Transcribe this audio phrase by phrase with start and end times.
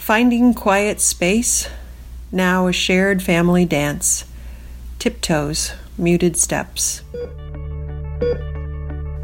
[0.00, 1.68] Finding quiet space,
[2.32, 4.24] now a shared family dance.
[4.98, 7.02] Tiptoes, muted steps.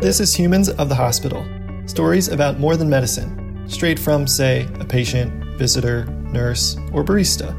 [0.00, 1.44] This is Humans of the Hospital
[1.86, 7.56] stories about more than medicine, straight from, say, a patient, visitor, nurse, or barista.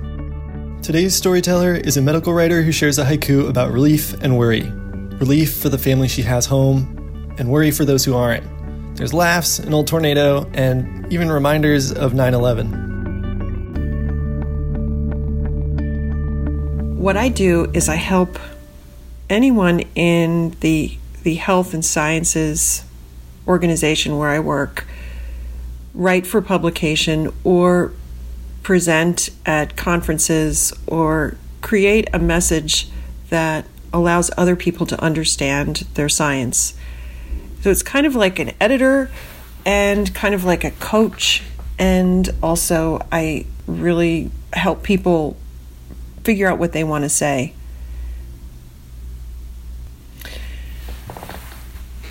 [0.84, 4.70] Today's storyteller is a medical writer who shares a haiku about relief and worry.
[5.18, 8.46] Relief for the family she has home, and worry for those who aren't.
[8.96, 12.87] There's laughs, an old tornado, and even reminders of 9 11.
[16.98, 18.40] What I do is I help
[19.30, 22.84] anyone in the the health and sciences
[23.48, 24.88] organization where I work
[25.94, 27.92] write for publication or
[28.64, 32.90] present at conferences or create a message
[33.30, 36.74] that allows other people to understand their science.
[37.62, 39.12] So it's kind of like an editor
[39.68, 41.44] and kind of like a coach.
[41.78, 45.38] And also, I really help people
[46.28, 47.54] figure out what they want to say.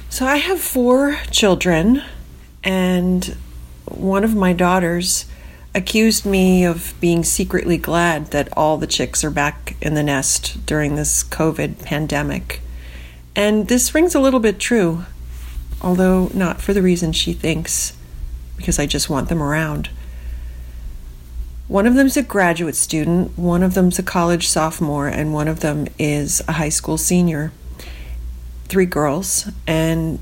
[0.08, 2.02] So I have four children,
[2.64, 3.36] and
[3.84, 5.26] one of my daughters
[5.74, 10.64] accused me of being secretly glad that all the chicks are back in the nest
[10.64, 12.62] during this COVID pandemic.
[13.34, 15.04] And this rings a little bit true,
[15.82, 17.92] although not for the reason she thinks,
[18.56, 19.90] because I just want them around.
[21.68, 25.60] One of them's a graduate student, one of them's a college sophomore, and one of
[25.60, 27.50] them is a high school senior
[28.68, 30.20] three girls, and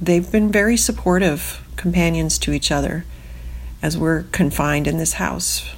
[0.00, 3.04] they've been very supportive companions to each other
[3.82, 5.74] as we're confined in this house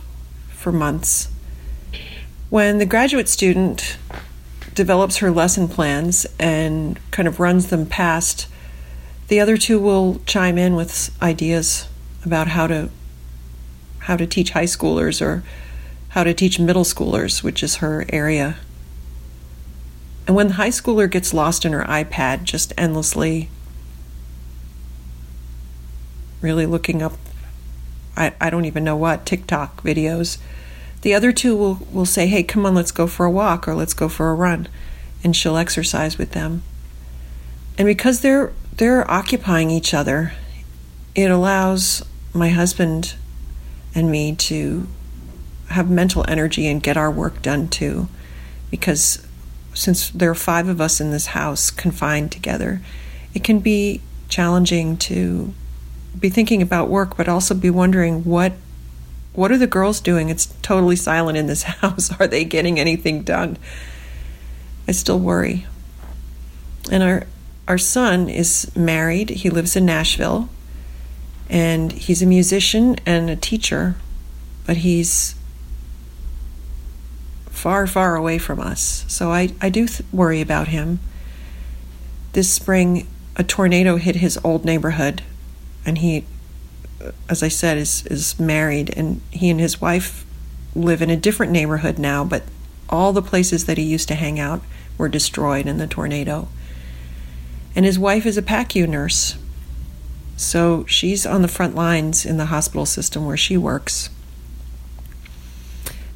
[0.51, 1.29] for months.
[2.51, 3.97] When the graduate student
[4.75, 8.47] develops her lesson plans and kind of runs them past,
[9.29, 11.89] the other two will chime in with ideas
[12.25, 12.91] about how to
[14.09, 15.45] how to teach high schoolers or
[16.09, 18.57] how to teach middle schoolers, which is her area
[20.29, 23.49] and when the high schooler gets lost in her iPad, just endlessly
[26.43, 27.15] really looking up,
[28.15, 30.37] I, I don't even know what, TikTok videos,
[31.01, 33.75] the other two will, will say, hey, come on, let's go for a walk or
[33.75, 34.69] let's go for a run.
[35.25, 36.63] And she'll exercise with them.
[37.79, 40.35] And because they're they're occupying each other,
[41.15, 42.05] it allows
[42.35, 43.15] my husband
[43.99, 44.87] and me to
[45.69, 48.09] have mental energy and get our work done too.
[48.71, 49.27] Because
[49.75, 52.81] since there are five of us in this house confined together,
[53.35, 55.53] it can be challenging to
[56.19, 58.53] be thinking about work, but also be wondering what
[59.35, 60.31] what are the girls doing?
[60.31, 62.11] It's totally silent in this house.
[62.19, 63.57] Are they getting anything done?
[64.89, 65.67] I still worry.
[66.91, 67.27] And our
[67.69, 69.29] our son is married.
[69.31, 70.49] He lives in Nashville,
[71.49, 73.97] and he's a musician and a teacher,
[74.67, 75.35] but he's
[77.47, 79.05] far, far away from us.
[79.09, 81.01] So I, I do th- worry about him.
[82.33, 85.23] This spring, a tornado hit his old neighborhood,
[85.85, 86.25] and he,
[87.29, 90.25] as I said, is, is married, and he and his wife
[90.75, 92.43] live in a different neighborhood now, but
[92.89, 94.63] all the places that he used to hang out
[94.97, 96.49] were destroyed in the tornado.
[97.75, 99.37] And his wife is a PACU nurse,
[100.39, 104.09] so she's on the front lines in the hospital system where she works.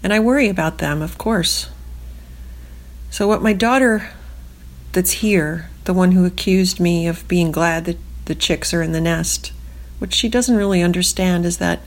[0.01, 1.69] And I worry about them, of course.
[3.11, 4.11] So, what my daughter
[4.93, 8.93] that's here, the one who accused me of being glad that the chicks are in
[8.93, 9.53] the nest,
[9.99, 11.81] what she doesn't really understand is that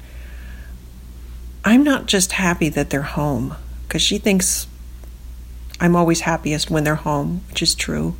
[1.64, 3.56] I'm not just happy that they're home,
[3.88, 4.68] because she thinks
[5.80, 8.18] I'm always happiest when they're home, which is true.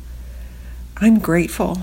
[0.96, 1.82] I'm grateful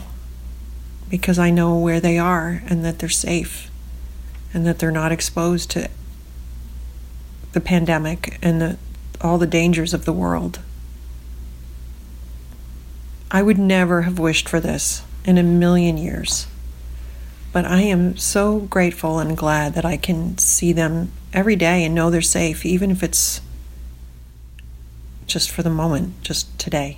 [1.14, 3.70] because I know where they are and that they're safe
[4.52, 5.88] and that they're not exposed to
[7.52, 8.78] the pandemic and the,
[9.22, 10.58] all the dangers of the world.
[13.30, 16.48] I would never have wished for this in a million years.
[17.52, 21.94] But I am so grateful and glad that I can see them every day and
[21.94, 23.40] know they're safe, even if it's
[25.28, 26.98] just for the moment, just today.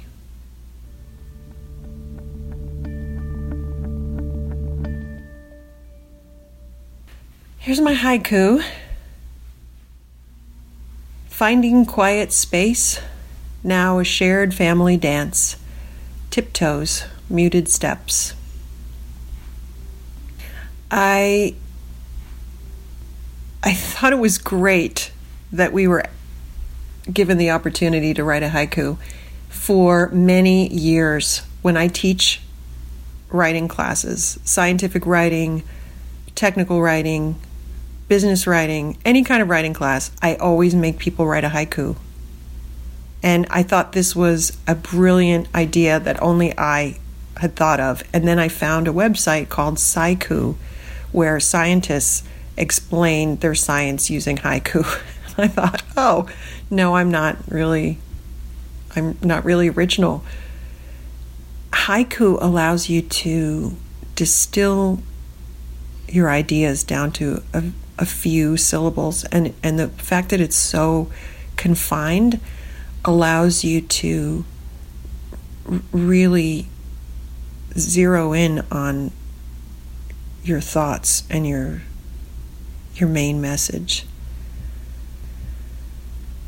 [7.66, 8.64] Here's my haiku.
[11.26, 13.02] Finding quiet space,
[13.64, 15.58] now a shared family dance.
[16.30, 18.36] Tiptoes, muted steps.
[20.92, 21.56] I
[23.64, 25.12] I thought it was great
[25.52, 26.04] that we were
[27.12, 29.00] given the opportunity to write a haiku
[29.50, 32.42] for many years when I teach
[33.32, 35.64] writing classes, scientific writing,
[36.36, 37.42] technical writing,
[38.08, 41.96] business writing, any kind of writing class, I always make people write a haiku.
[43.24, 47.00] And I thought this was a brilliant idea that only I
[47.38, 48.04] had thought of.
[48.14, 50.56] And then I found a website called SciKu
[51.12, 52.24] where scientists
[52.58, 54.86] explain their science using haiku.
[55.38, 56.30] I thought, oh,
[56.70, 58.00] no, I'm not really
[58.96, 60.24] I'm not really original.
[61.72, 63.76] Haiku allows you to
[64.16, 65.00] distill
[66.08, 67.64] your ideas down to a,
[67.98, 71.10] a few syllables and and the fact that it's so
[71.56, 72.40] confined
[73.06, 74.44] allows you to
[75.92, 76.68] really
[77.78, 79.12] zero in on
[80.44, 81.82] your thoughts and your
[82.96, 84.06] your main message.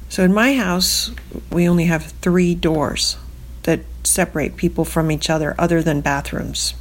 [0.10, 1.12] So in my house,
[1.52, 3.18] we only have 3 doors
[3.64, 6.74] that separate people from each other other than bathrooms.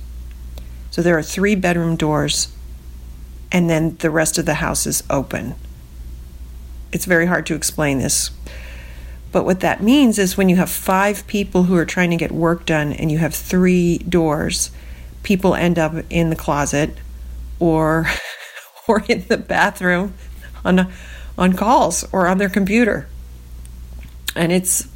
[0.93, 2.49] So there are 3 bedroom doors
[3.53, 5.55] and then the rest of the house is open.
[6.93, 8.31] It's very hard to explain this
[9.37, 12.33] but what that means is when you have five people who are trying to get
[12.33, 14.71] work done and you have three doors,
[15.23, 16.97] people end up in the closet
[17.59, 18.07] or
[18.89, 20.15] or in the bathroom
[20.65, 20.91] on
[21.37, 23.09] on calls or on their computer.
[24.35, 24.89] And it's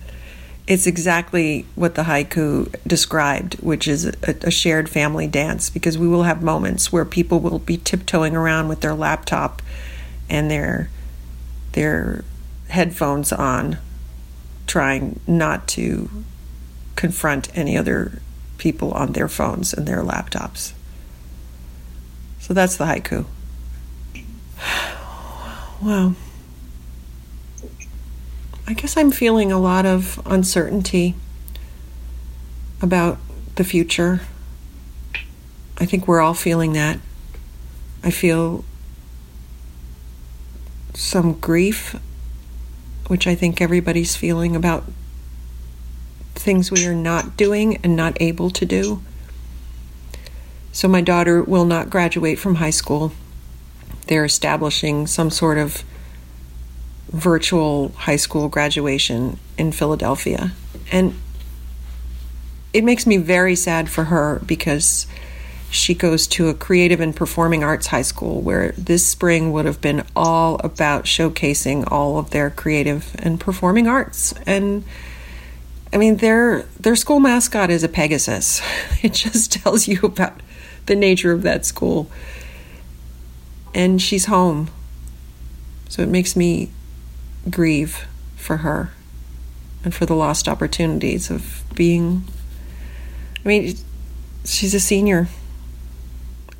[0.70, 6.06] it's exactly what the haiku described, which is a, a, shared family dance, because we
[6.06, 9.62] will have moments where people will be tiptoeing around with their laptop
[10.30, 10.88] and their
[11.72, 12.24] their
[12.68, 13.78] headphones on
[14.68, 16.08] trying not to
[16.94, 18.22] confront any other
[18.56, 20.72] people on their phones and their laptops.
[22.38, 23.26] So that's the haiku.
[25.82, 26.14] Well,
[28.70, 31.16] I guess I'm feeling a lot of uncertainty
[32.80, 33.18] about
[33.56, 34.20] the future.
[35.78, 37.00] I think we're all feeling that.
[38.04, 38.64] I feel
[40.94, 41.98] some grief
[43.08, 44.84] which I think everybody's feeling about
[46.36, 49.02] things we are not doing and not able to do.
[50.70, 53.10] So, my daughter will not graduate from high school.
[54.06, 55.82] They're establishing some sort of
[57.10, 60.52] virtual high school graduation in Philadelphia.
[60.92, 61.14] And
[62.72, 65.06] it makes me very sad for her because
[65.70, 69.80] she goes to a creative and performing arts high school where this spring would have
[69.80, 74.84] been all about showcasing all of their creative and performing arts and
[75.92, 78.60] I mean their their school mascot is a pegasus.
[79.02, 80.40] It just tells you about
[80.86, 82.10] the nature of that school.
[83.74, 84.68] And she's home.
[85.88, 86.70] So it makes me
[87.48, 88.06] grieve
[88.36, 88.90] for her
[89.84, 92.24] and for the lost opportunities of being
[93.44, 93.76] I mean
[94.44, 95.28] she's a senior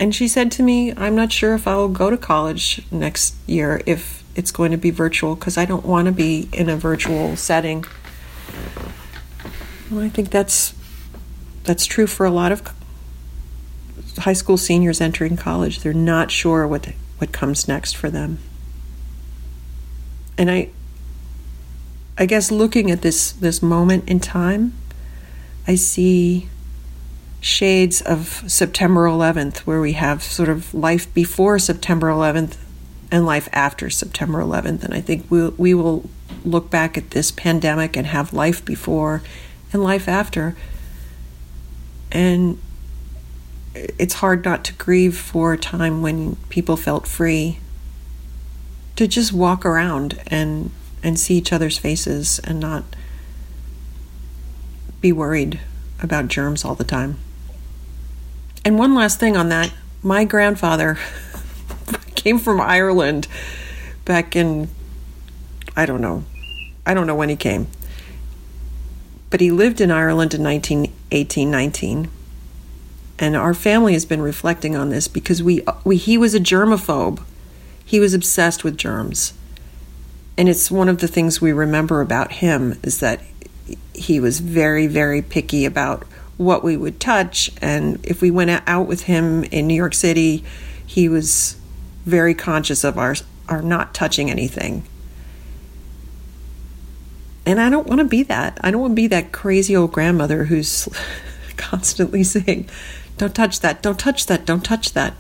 [0.01, 3.83] and she said to me, I'm not sure if I'll go to college next year
[3.85, 7.37] if it's going to be virtual because I don't want to be in a virtual
[7.37, 7.85] setting.
[9.91, 10.75] Well, I think that's
[11.65, 12.63] that's true for a lot of
[14.21, 15.81] high school seniors entering college.
[15.81, 16.87] They're not sure what
[17.19, 18.39] what comes next for them.
[20.41, 20.71] And I
[22.17, 24.73] I guess looking at this this moment in time,
[25.69, 26.49] I see
[27.43, 32.57] shades of September 11th, where we have sort of life before September 11th
[33.13, 34.83] and life after September 11th.
[34.83, 36.09] And I think we'll, we will
[36.43, 39.23] look back at this pandemic and have life before
[39.75, 40.57] and life after.
[42.11, 42.59] And
[43.75, 47.59] it's hard not to grieve for a time when people felt free
[49.01, 50.71] to just walk around and
[51.03, 52.85] and see each other's faces and not
[55.01, 55.59] be worried
[56.03, 57.17] about germs all the time.
[58.63, 60.99] And one last thing on that my grandfather
[62.15, 63.27] came from Ireland
[64.05, 64.69] back in,
[65.75, 66.25] I don't know,
[66.85, 67.69] I don't know when he came.
[69.31, 72.11] But he lived in Ireland in 1918 19.
[73.19, 77.23] And our family has been reflecting on this because we, we he was a germaphobe.
[77.91, 79.35] He was obsessed with germs.
[80.39, 83.21] And it's one of the things we remember about him is that
[83.93, 86.05] he was very, very picky about
[86.37, 87.51] what we would touch.
[87.61, 90.45] And if we went out with him in New York City,
[90.87, 91.57] he was
[92.05, 93.17] very conscious of our,
[93.49, 94.85] our not touching anything.
[97.45, 98.57] And I don't want to be that.
[98.61, 100.89] I don't want to be that crazy old grandmother who's
[101.57, 102.69] constantly saying,
[103.19, 105.15] Don't touch that, don't touch that, don't touch that.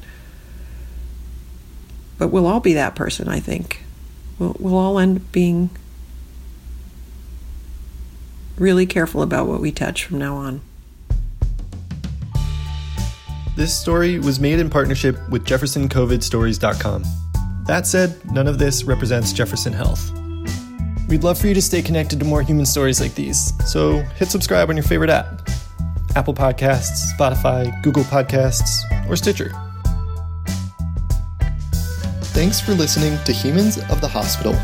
[2.21, 3.83] But we'll all be that person, I think.
[4.39, 5.71] We'll, we'll all end up being
[8.59, 10.61] really careful about what we touch from now on.
[13.57, 17.05] This story was made in partnership with JeffersonCOVIDStories.com.
[17.67, 20.12] That said, none of this represents Jefferson Health.
[21.09, 24.29] We'd love for you to stay connected to more human stories like these, so hit
[24.29, 25.49] subscribe on your favorite app
[26.17, 29.53] Apple Podcasts, Spotify, Google Podcasts, or Stitcher.
[32.33, 34.55] Thanks for listening to Humans of the Hospital.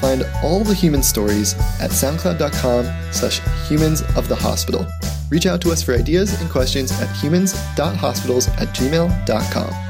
[0.00, 4.86] Find all the human stories at soundcloud.com slash humans of the hospital.
[5.30, 9.85] Reach out to us for ideas and questions at humans.hospitals at gmail.com.